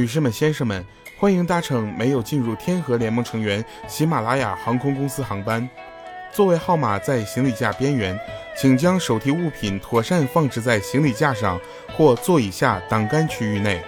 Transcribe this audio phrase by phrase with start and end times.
[0.00, 0.82] 女士们、先生们，
[1.18, 5.68] 欢迎搭乘没有进入天河联盟成员喜马拉雅航空公司航班。
[6.32, 8.18] 座位号码在行李架边缘，
[8.56, 11.60] 请将手提物品妥善放置在行李架上
[11.94, 13.82] 或座椅下挡杆区域内。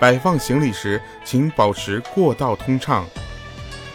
[0.00, 3.04] 摆放行李时，请保持过道通畅。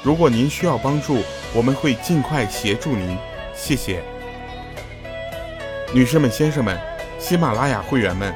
[0.04, 1.18] 如果您需要帮助，
[1.56, 3.18] 我们会尽快协助您。
[3.56, 4.04] 谢谢。
[5.96, 6.80] 女士们、先生们，
[7.18, 8.32] 喜马拉雅会员们，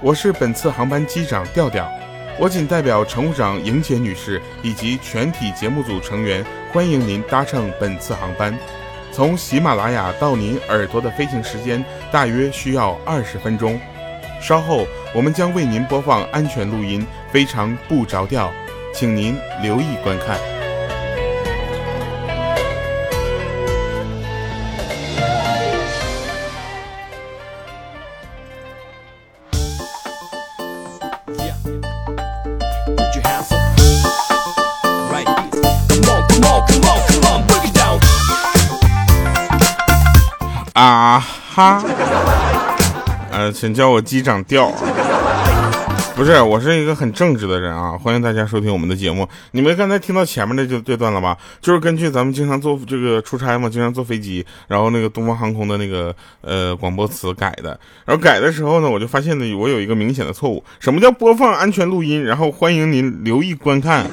[0.00, 1.92] 我是本次航班机长调调。
[2.38, 8.58] 我仅代表乘务长莹姐女士以及全体节目组成员，欢迎您搭乘本次航班。
[9.12, 13.78] 从喜马拉雅到您耳朵的飞行时间大约需要二十分钟。
[14.40, 18.50] 稍后我们将为您播放安全录音，非常不着调，
[18.92, 20.51] 请您留意观看。
[41.54, 41.84] 哈，
[43.30, 44.72] 呃，请叫我机长调。
[46.16, 47.92] 不是，我是一个很正直的人啊！
[47.92, 49.28] 欢迎大家收听我们的节目。
[49.50, 51.36] 你们刚才听到前面的就这段了吧？
[51.60, 57.78] 就是根据咱们经常坐这个出差嘛，经常坐飞机，然后那个东方航空的那个呃广播词改的。
[58.06, 60.64] 然后改的时候呢，我就发现呢，我有一个明显的错误。
[60.80, 62.24] 什么叫播放安全录音？
[62.24, 64.06] 然后欢迎您留意观看。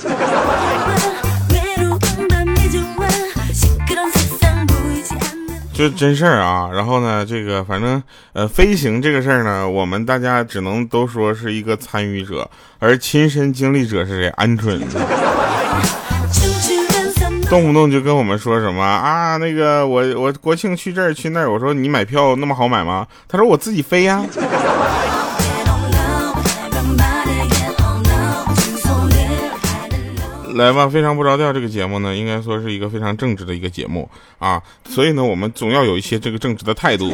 [5.79, 14.29] 就真事儿啊，然后呢，这个反正呃，飞行这个事儿呢，我们大家只能都说是一个参与者，而亲身经历者是谁？
[14.31, 14.77] 鹌鹑，
[17.49, 23.07] 动不动就跟我们说什么啊，那个我我国庆去这儿去那儿，我说你买票那么好买吗？
[23.29, 24.21] 他说我自己飞呀。
[30.55, 31.53] 来吧，非常不着调。
[31.53, 37.13] 这个节目呢，应该说是一个非常正直的一个节目啊，所以呢，我们总要有一些这个正直的态度，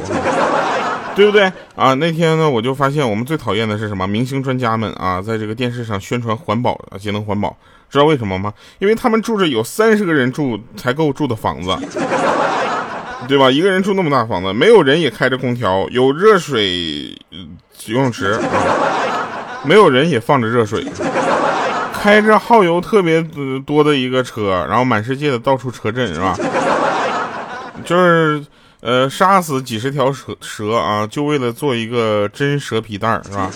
[1.16, 1.94] 对不对啊？
[1.96, 4.08] 那天呢，我就发现我们最讨厌的是什么？
[4.08, 7.56] 明星专家们啊，在这个电视上宣传环保啊，节能环保，
[7.90, 8.54] 知道为什么吗？
[8.80, 11.76] 因为他们住着有三十个人住才够住的房子，
[13.28, 13.52] 对吧？
[13.52, 17.18] 一个人住那么大房子，没有人也开着空调，有热水
[17.88, 18.40] 游泳池，
[19.64, 20.86] 没有人也放着热水。
[22.06, 23.20] 开着耗油特别
[23.66, 26.38] 多的一个车，然后满世界的到处车震是吧？
[27.84, 28.46] 就是
[28.82, 33.50] 呃杀死几十条蛇蛇啊，就为了做一个真蛇皮袋是吧？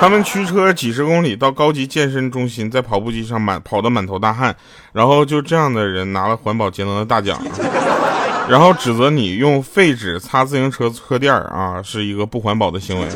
[0.00, 4.56] 他们驱车几十公里到高级健身中心，在跑步机上满跑得满头大汗，
[4.92, 7.38] 然后就这样的人拿了环保节能的大奖，
[8.48, 13.06] 然后指责你用废纸擦自行车车垫啊，是一个不环保的行为。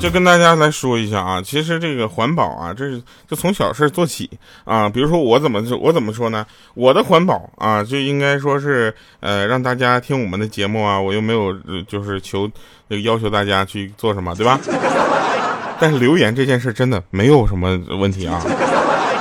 [0.00, 4.28] 就跟大家来说一下啊，其实这个环保啊，这是就从小事做起
[4.64, 4.88] 啊。
[4.88, 6.46] 比如说我怎么我怎么说呢？
[6.74, 11.54] 我的环保啊，就应该说是呃，让大家听我们的节目啊，我又没有
[11.86, 12.50] 就是求
[13.04, 14.58] 要求大家去做什么，对吧？
[15.78, 18.42] 但是留言这件事真的没有什么问题啊，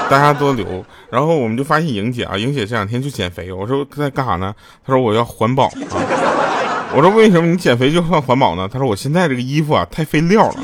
[0.09, 0.85] 大家多留。
[1.09, 4.55] 然后我们就发现莹姐啊，莹姐这两天去减肥，我说在干啥呢？
[4.85, 6.28] 她说我要环保啊。
[6.91, 8.67] 我说为什么你减肥就算环保呢？
[8.71, 10.55] 他说我现在这个衣服啊太费料了。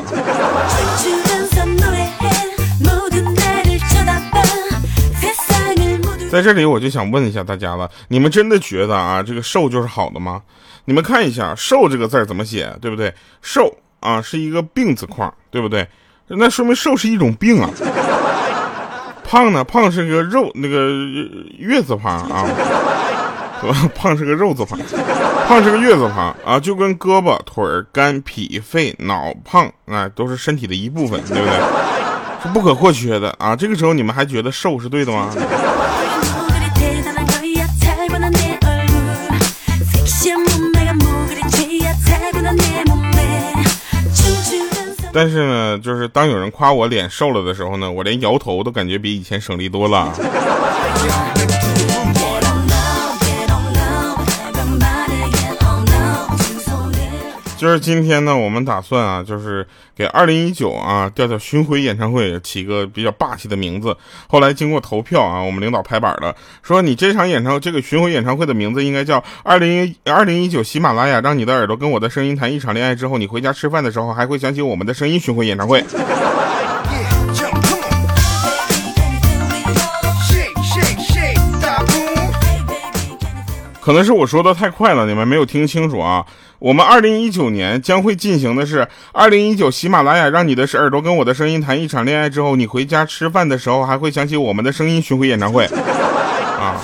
[6.31, 10.41] 在这里我就想问一下大家了，你们真的觉得啊这个瘦就是好的吗？
[10.85, 13.13] 你们看一下瘦这个字怎么写，对不对？
[13.41, 15.87] 瘦啊是一个病字框，对不对？
[16.27, 17.69] 那说明瘦是一种病啊。
[19.23, 20.89] 胖呢，胖是个肉那个
[21.57, 22.45] 月字旁啊。
[23.95, 24.79] 胖是个肉字旁，
[25.47, 31.55] 胖是个月字旁啊，就跟胳膊、腿、肝、脾、肺、脑胖啊，都是身体的一部分，对不对？
[32.43, 33.55] 是不可或缺的啊。
[33.55, 35.29] 这个时候你们还觉得瘦是对的吗？
[45.17, 50.13] 但是呢，就是当有人夸我脸瘦了的时候呢，我连摇头都感觉比以前省力多了。
[57.65, 59.65] 就是今天呢，我们打算啊，就是
[59.95, 63.97] 给二零一九啊调调巡回演唱会起个比较霸气的名字。
[64.27, 75.83] 后来经过投票啊，我们领导拍板了，说你这场演唱这个巡回演唱会的名字应该叫二零二零一九喜马拉雅，让你的耳朵跟我的声音谈一场恋爱之后，你回家吃饭的时候还会想起我们的声音巡回演唱会。
[83.85, 86.25] 可能是我说的太快了，你们没有听清楚啊。
[86.57, 96.81] 我们二零一九年将会进行的是二零一九喜马拉雅让你的耳朵跟我的声音谈一场恋爱之后，你回家吃饭的时候还会想起我们的声音巡回演唱会啊。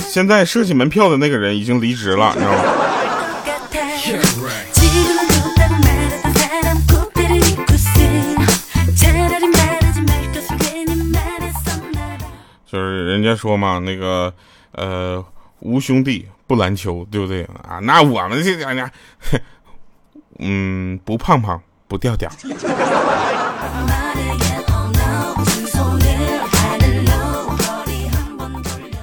[0.00, 2.62] 现在设计门票的那个人已经离职了，你知道吗？
[12.66, 14.32] 就是人家说嘛，那个
[14.76, 15.24] 呃，
[15.60, 17.78] 无兄弟不篮球，对不对啊？
[17.82, 18.90] 那我们这讲讲，
[20.38, 22.30] 嗯，不胖胖不掉掉。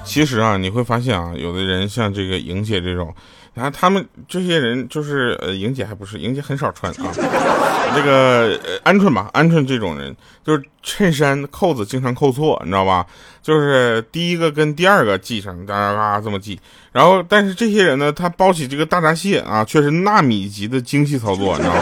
[0.06, 3.12] 其实啊，你会发现啊，有的人像这个莹姐这种，
[3.54, 7.12] 然后他们这些人就是呃，莹姐还不是，莹姐很少穿啊。
[7.96, 13.06] 这个鹌鹑吧，鹌鹑这种人就是衬衫扣子经常扣错，你知道吧？
[13.44, 16.60] 就是第一个跟第二个系上，嘎嘎嘎这么系。
[16.92, 21.82] 然后，但是这些人呢，他包起这个大闸蟹啊，却是纳米级的精细操作，你知道吗？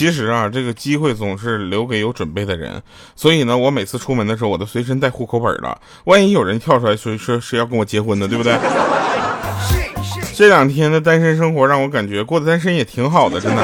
[0.00, 2.82] 其实啊，这个机会总是留给有准备的人，
[3.14, 8.56] 所以呢，我每次出门的时候，我都随身带户口本了，万一有人跳出来说说是要跟我结婚的，对不对？
[10.34, 13.62] 这两天的单身生活让我感觉过的单身也挺好的，真的。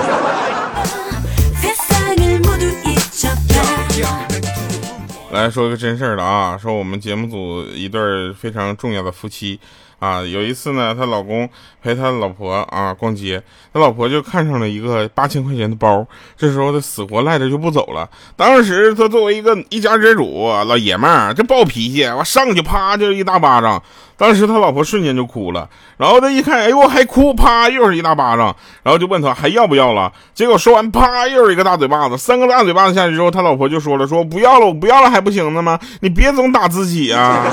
[5.32, 9.58] 来说个真事儿了啊，说我们节目组一对非常重要的夫妻。
[9.98, 11.48] 啊，有一次呢，她老公
[11.82, 16.06] 陪他老婆啊逛街，他老婆就看上了一个八千块钱的包，
[16.36, 18.08] 这时候他死活赖着就不走了。
[18.36, 23.82] 当时他作为一个一家之主，老爷们儿，这暴脾气，我上去啪就一大巴掌。
[24.18, 25.68] 当时他老婆瞬间就哭了，
[25.98, 30.12] 然后他一看，哎呦还哭，啪又是一大巴掌，然后就问他还要不要了。
[30.34, 35.78] 结果说完，啪又是一个大嘴巴子，三个大嘴巴子下去之后，他老婆就说了，说不要了，我不要了还不行呢吗？
[36.00, 37.44] 你别总打自己啊。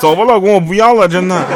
[0.00, 1.46] 走吧，老公，我不要了，真的。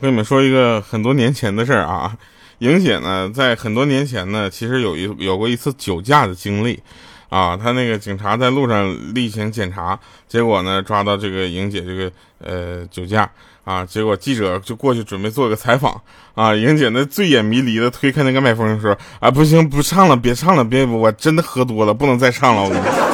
[0.00, 2.16] 跟你们说一个很多年前的事儿啊，
[2.60, 6.82] 莹姐呢，在很多年前呢，其实有一有过一次酒驾的经历。
[7.28, 13.30] 啊，他那个警察在路上例行检查，结果呢抓到这个莹姐这个呃酒驾
[13.64, 16.00] 啊，结果记者就过去准备做个采访
[16.34, 23.08] 啊，莹姐那醉眼迷离的推开那个麦克风说啊不行不唱了别唱了别我真的喝多了不能再唱了我。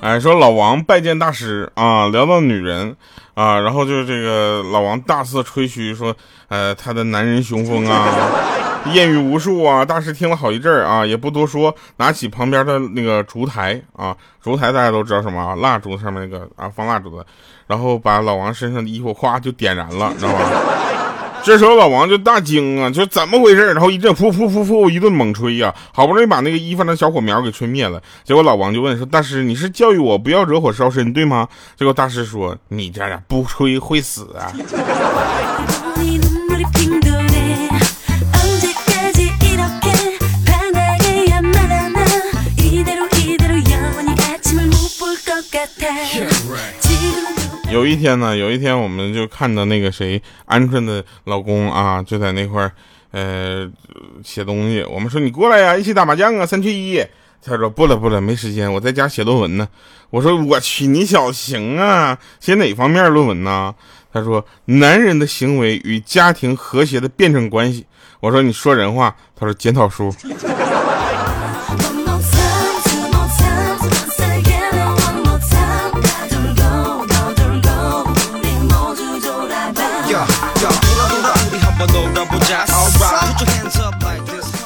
[0.00, 2.96] 哎，说老王拜见大师啊，聊到女人
[3.34, 6.14] 啊，然后就是这个老王大肆吹嘘说，
[6.48, 8.06] 呃，他的男人雄风啊，
[8.92, 9.84] 艳遇无数啊。
[9.84, 17.24] 大师听了好一阵儿啊，也不多说，拿起旁边的那个烛台啊，烛台大家都知道什么啊，蜡烛上面那个啊放蜡烛的，
[17.66, 20.50] 然后把老王身上的衣服哗就点燃了，知道吧？
[21.44, 23.66] 这时候老王就大惊啊，就怎么回事？
[23.66, 28.00] 然后一阵噗噗噗噗一顿猛吹呀，好不容易把那个衣服的小火苗给吹灭了。
[28.24, 34.52] 结果老王就问说：“大师，你是教育我不要惹火烧身，对吗？”结果大师说：“你这样不吹会死啊。”
[47.72, 52.72] 有一天呢，有一天我们就看到那个谁，鹌鹑的老公啊，就在那块儿，
[53.12, 53.66] 呃，
[54.22, 54.84] 写东西。
[54.84, 57.02] 我们说你过来呀，一起打麻将啊，三缺一。
[57.44, 59.66] 他说不了不了，没时间，我在家写论文呢。
[60.10, 63.74] 我说我去，你小行啊，写哪方面论文呢？
[64.12, 67.86] 他说男人的行为与家庭和谐的辩证关系。
[68.20, 69.16] 我说你说人话。
[69.34, 70.14] 他说检讨书。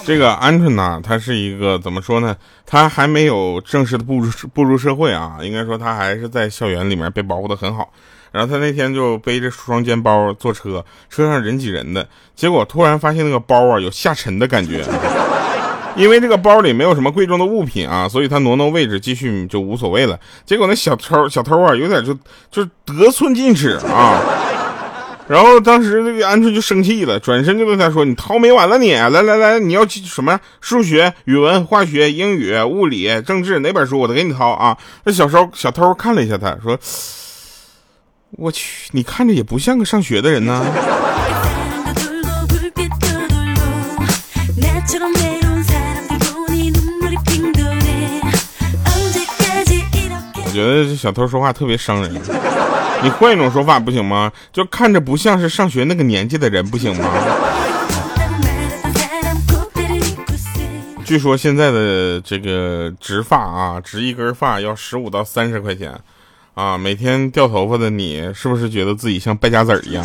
[0.06, 2.36] 这个鹌鹑呢，它是一个怎么说呢？
[2.64, 7.92] 他还没有正式的步入步入社会啊，应该说他还是在校园里面被保护的很好。
[8.30, 14.84] 然后他那天就背着双肩包坐车，车上人挤人的，结果突然发现那个包啊有下沉的感觉，
[15.96, 20.16] 因为这个包里没有什么贵重的物品啊，所以他挪挪位置继续就无所谓了。
[20.44, 22.16] 结果那小偷小偷啊有点就
[22.48, 24.22] 就得寸进尺啊。
[25.28, 28.92] 然后当时那个鹌鹑就生气了，转身就跟他说：“你掏没完了你！
[28.94, 36.78] 来来来，你要什么数学、语文、化学、英语、物理、政治哪本书我都给你掏啊！”那小时候小偷看了一下他说
[38.38, 40.64] ：“我去，你看着也不像个上学的人呢。
[50.56, 52.10] 觉得这小偷说话特别伤人。
[53.02, 54.32] 你换一种说法不行吗？
[54.50, 57.10] 就看着不像是上学那个年纪的人，不行吗？
[61.04, 65.94] 据说现在的这个植发啊，植一根发要十五到三十块钱，
[66.54, 70.02] 啊，每天掉头发的你，是不是觉得自己像败家子儿一样？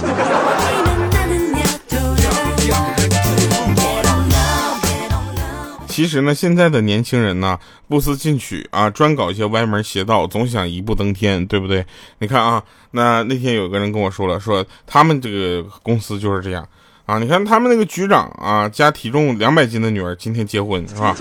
[6.01, 11.85] 其实呢，现在的年轻人呢，不思进取啊，专搞一些歪门邪道，总想一步登天，对不对？
[12.17, 16.67] 你看啊，那那天有个人跟我说了，说他们这个公司就是这样
[17.05, 17.19] 啊。
[17.19, 21.15] 你看他们那个局长啊，加体重两百斤的女儿今天结婚是吧？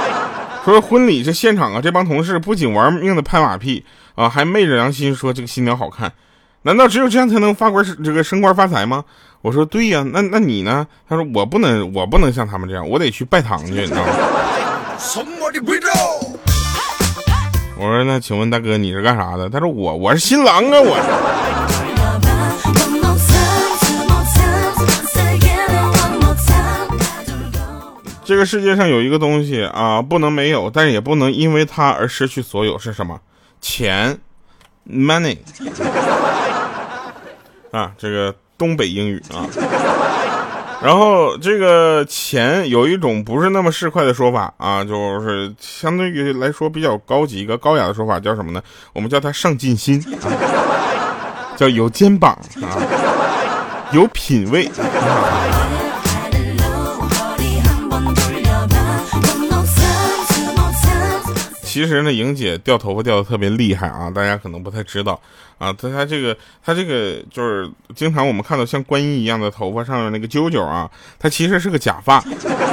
[0.66, 3.82] 说婚礼这现场啊，这帮同事不仅玩命的拍马屁
[4.16, 6.12] 啊，还昧着良心说这个新娘好看。
[6.64, 9.02] 难道只有这样才能发官这个升官发财吗？
[9.42, 10.86] 我说对呀，那那你呢？
[11.08, 14.12] 他说我不能，我不能像他们这样，我得去拜堂去，你知道吗？
[17.76, 19.48] 我说那请问大哥你是干啥的？
[19.48, 20.96] 他说我我是新郎啊，我。
[28.22, 33.18] 这个世界上有一个东西啊，不能没有，但是也不能因为它而失去所有，是什么？
[33.60, 34.18] 钱
[34.88, 35.38] ，money。
[37.72, 39.48] 啊，这个东北英语啊，
[40.84, 48.62] 然后这个钱有一种不是那么市侩的说法啊，就是相对于来说比较高级一个高雅的说法叫什么呢？
[48.92, 50.28] 我们叫它上进心，啊，
[51.56, 52.76] 叫有肩膀啊，
[53.92, 54.70] 有品位。
[61.70, 65.20] 其实呢，莹姐掉头发掉的特别厉害啊，大家可能不太知道
[65.56, 65.72] 啊。
[65.72, 72.16] 她她这个她这个就是经常我们看到像观音一样的头发上面那个揪揪啊，它其实是个假发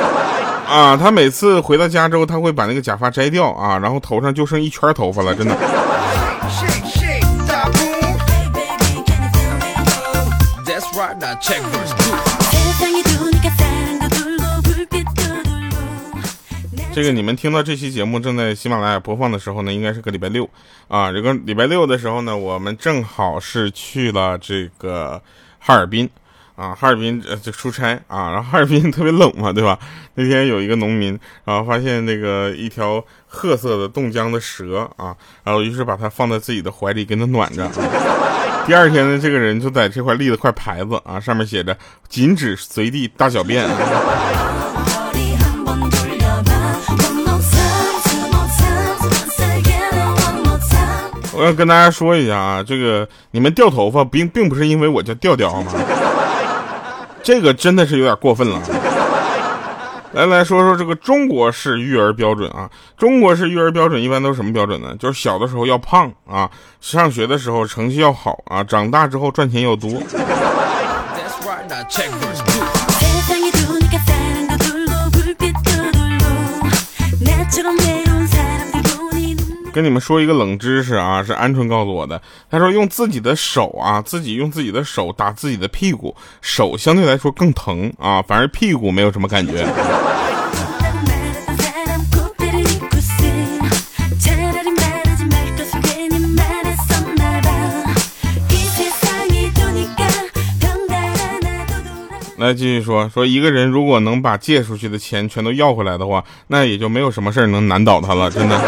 [0.68, 0.98] 啊。
[0.98, 5.56] 她每次回到家之后，她会把那个假发摘掉啊，然后头上就剩一圈头发了，真的。
[16.98, 20.50] 这个你们听到这期节目正在喜马拉雅播放的时候呢，应该是个礼拜六
[20.88, 21.12] 啊。
[21.12, 25.22] 这个礼拜六的时候呢，我们正好是去了这个
[25.60, 26.10] 哈尔滨
[26.56, 28.32] 啊，哈尔滨就出差啊。
[28.32, 29.78] 然后哈尔滨特别冷嘛，对吧？
[30.16, 37.70] 那天有一个农民，然后发现那个一条褐色的冻僵的蛇啊，然后于是把它放在自己的怀里，给它暖着。
[38.66, 41.78] 第二天呢，这个人就在这块立了块牌子啊，上面写着
[42.10, 43.64] “禁止随地大小便”。
[51.38, 55.72] 我要跟大家说一下啊，这个你们掉头发并并不是因为我叫调调好吗？
[57.22, 58.60] 这个真的是有点过分了。
[60.14, 62.68] 来来说说这个中国式育儿标准啊，
[62.98, 64.96] 中国式育儿标准一般都是什么标准呢？
[64.98, 66.50] 就是小的时候要胖啊，
[66.82, 69.92] 上学的时候成绩要好啊，长大之后赚钱要多。
[79.78, 82.20] 跟你们说一个冷知识啊，是鹌鹑告诉我的。
[82.50, 89.68] 他说用自己的手啊，自己用自己的手打自己的屁股，手相对来说更疼啊，反而屁股没有什么感觉。
[102.38, 108.60] 来继续说说，一个人如果能把借出去的钱全都要回来的话，那也就没有什么事儿能难倒他了，真的。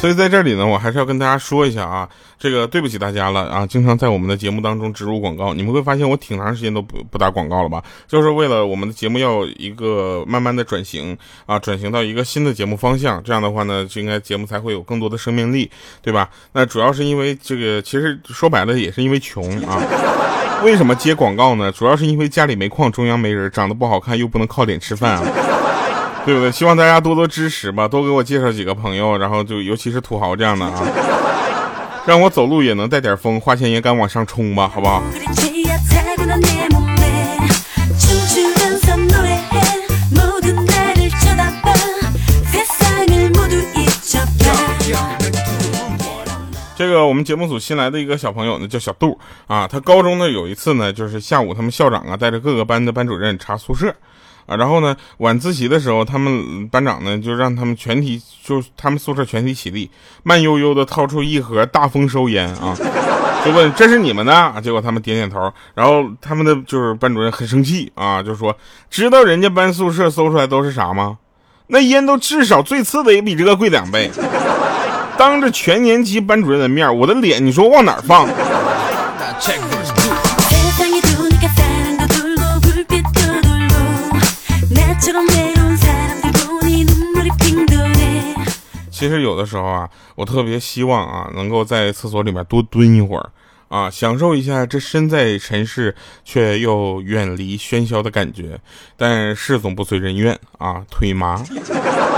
[0.00, 7.82] 所以在这里呢，我还是要跟大家说一下啊，这个对不起大家了啊，经常在我们的节目当中植入广告，你们会发现我挺长时间都不不打广告了吧？
[8.08, 11.14] 就是为了我们的节目要一个慢慢的转型
[11.44, 16.30] 啊，转型到一个新的节目方向，这样的话呢，就应该节目才会有更多的生命力，对吧？
[16.52, 19.82] 那主要是因为这个，其实说白了也是因为穷啊。
[20.64, 21.70] 为什么接广告呢？
[21.70, 25.69] 主要是因为家里煤矿，中央没人，长得不好看，又不能靠脸吃饭啊。
[26.24, 26.52] 对不对？
[26.52, 30.82] 希望大家多多支持吧，多给我介绍几个朋友，然后就尤其是土豪这样的啊，
[32.06, 35.02] 让我走路也能带点风，花钱也敢往上冲吧，好不好？
[46.76, 53.94] 这个我们节目组新来的一个小朋友呢，叫小杜啊，他高中呢有一次呢，就是下午他们校长啊带着各个班的班主任查宿舍。
[54.50, 54.56] 啊。
[54.56, 59.88] 然后呢，晚自习的时候，他们班长呢就让他们全体，就他们宿舍全体起立，
[60.24, 62.76] 慢悠悠的掏出一盒大丰收烟啊，
[63.44, 64.54] 就问这是你们的？
[64.62, 65.52] 结果他们点点头。
[65.74, 68.54] 然后他们的就是班主任很生气啊，就说
[68.90, 71.16] 知道人家班宿舍搜出来都是啥吗？
[71.68, 74.10] 那烟都至少最次的也比这个贵两倍。
[75.16, 78.26] 当着全年级班主任的面，我的脸你说往哪放？
[89.00, 93.30] 其实有的时候啊，我特别希望啊，能够在厕所里面多蹲一会儿
[93.68, 98.60] 啊，享受一下这身在尘世却又远离喧嚣的感觉。
[98.98, 101.42] 但事总不随人愿啊，腿麻。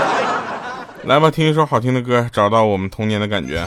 [1.07, 3.65] 来吧，听一首好听的歌，找到我们童年的感觉。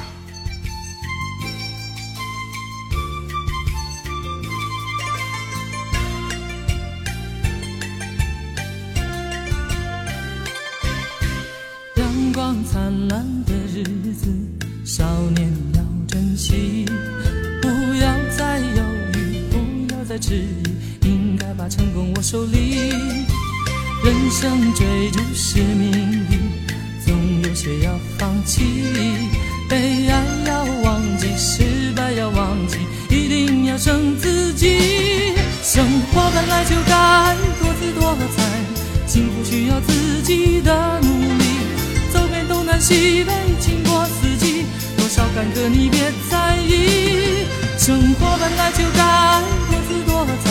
[33.77, 35.35] 一定要胜自己。
[35.63, 38.43] 生活本来就该多姿多彩，
[39.07, 41.45] 幸福需要自己的努力。
[42.13, 44.65] 走遍东南西北经过四季，
[44.97, 47.45] 多少坎坷你别在意。
[47.79, 50.51] 生活本来就该多姿多彩，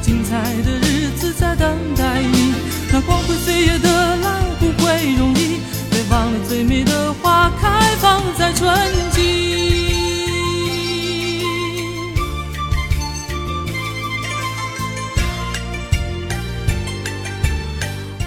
[0.00, 2.54] 精彩的日子在等待你。
[2.92, 5.58] 那光辉岁月的来不会容易，
[5.90, 8.70] 别忘了最美的花开放在春
[9.10, 9.91] 季。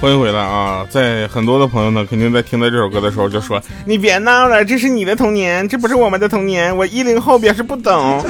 [0.05, 0.85] 欢迎回来啊！
[0.87, 8.23] 在很多的朋友呢，肯定在听到这首歌的时候就说：“你别闹了，这是你的童年，这不是我们的童年。”我一零后表示不懂。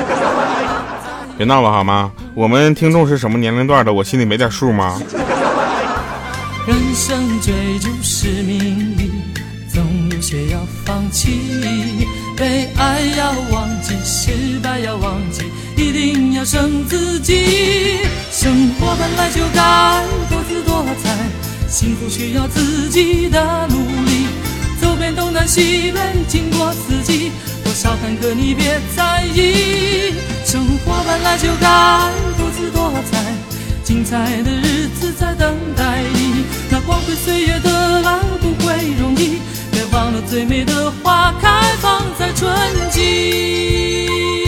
[1.37, 2.13] 别闹了好吗？
[2.33, 3.91] 我们听众是什么年龄段的？
[3.91, 5.01] 我心里没点数吗？
[6.65, 8.57] 人生追逐使命
[8.97, 9.11] 里，
[9.67, 12.07] 总有些要放弃，
[12.37, 14.31] 被爱要忘记，失
[14.63, 15.43] 败要忘记，
[15.75, 17.99] 一定要胜自己。
[18.31, 21.13] 生活本来就该多姿多彩。
[21.75, 24.27] 幸福需要自己的努力，
[24.79, 27.33] 走遍东南西北，经过四季，
[27.65, 30.13] 多少坎坷你别在意。
[30.45, 33.21] 生活本来就该多姿多彩，
[33.83, 36.45] 精彩的日子在等待你。
[36.71, 42.49] 那光辉岁月的来不会容易，别忘了最美的花开放在春
[42.89, 44.44] 季。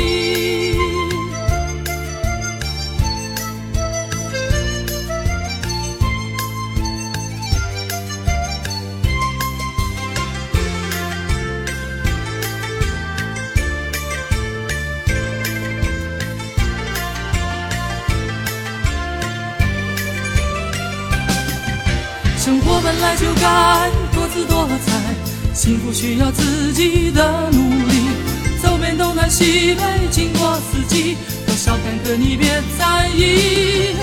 [22.88, 28.08] 本来就该多姿多彩，幸福需要自己的努力。
[28.63, 33.93] 走遍东南西北，经过四季，多少坎坷你别在意。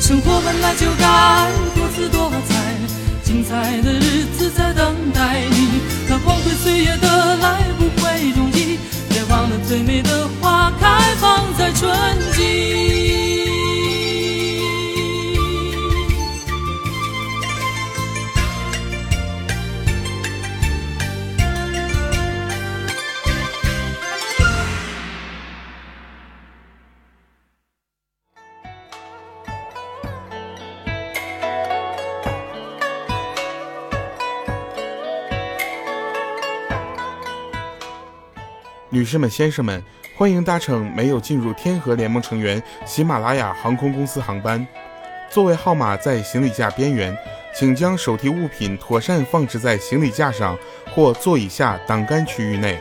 [0.00, 2.74] 生活本来就该多姿多彩，
[3.22, 5.80] 精彩的日子在等待你。
[6.08, 8.76] 那光辉岁月的来不会容易，
[9.08, 11.88] 别忘了最美的花开放在春
[12.32, 13.51] 季。
[38.92, 39.82] 女士们、先生们，
[40.14, 44.66] 欢迎搭乘没有进入天河联盟成员喜马拉雅航空公司航班。
[45.30, 47.16] 座位号码在行李架边缘，
[47.54, 50.58] 请将手提物品妥善放置在行李架上
[50.94, 52.78] 或座椅下挡杆区域内。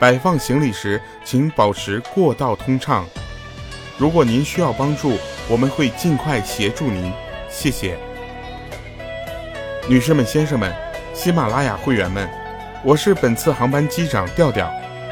[0.00, 3.06] 摆放行李时，请保持过道通畅。
[3.96, 5.16] 如果您需要帮助，
[5.48, 7.12] 我们会尽快协助您。
[7.48, 7.96] 谢谢。
[9.88, 10.74] 女士们、先生们，
[11.14, 12.28] 喜马拉雅会员们，
[12.82, 14.68] 我是本次航班机长调调。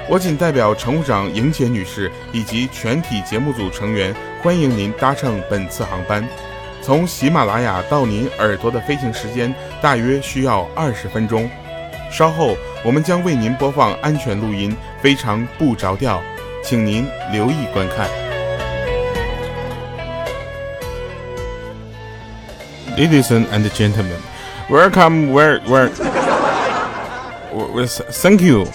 [0.09, 6.27] 我仅代表乘务长莹姐女士以及全体节目组成员，欢迎您搭乘本次航班。
[6.81, 11.51] 从喜马拉雅到您耳朵的飞行时间大约需要二十分钟。
[12.09, 16.23] 稍后我们将为您播放安全录音，非常不着调，
[16.63, 18.09] 请您留意观看。
[22.97, 24.21] Ladies and gentlemen,
[24.71, 25.91] welcome, where, where,
[27.53, 28.67] where, thank you.